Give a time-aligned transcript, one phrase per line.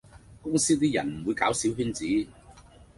[0.41, 2.03] 公司啲人唔會搞小圈子